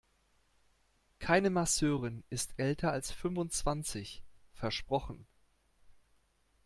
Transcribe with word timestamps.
Keine 1.19 1.51
Masseurin 1.51 2.23
ist 2.31 2.55
älter 2.57 2.91
als 2.91 3.11
fünfundzwanzig, 3.11 4.23
versprochen! 4.51 5.27